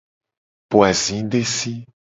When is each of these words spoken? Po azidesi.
Po 0.69 0.77
azidesi. 0.89 1.73